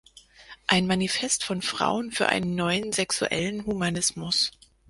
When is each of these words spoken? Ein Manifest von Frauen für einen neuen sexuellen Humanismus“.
Ein 0.65 0.87
Manifest 0.87 1.43
von 1.43 1.61
Frauen 1.61 2.11
für 2.11 2.25
einen 2.27 2.55
neuen 2.55 2.91
sexuellen 2.91 3.67
Humanismus“. 3.67 4.51